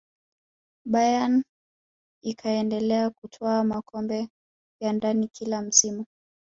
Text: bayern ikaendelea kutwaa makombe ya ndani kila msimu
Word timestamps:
bayern 0.85 1.43
ikaendelea 2.23 3.09
kutwaa 3.09 3.63
makombe 3.63 4.29
ya 4.79 4.93
ndani 4.93 5.27
kila 5.27 5.61
msimu 5.61 6.05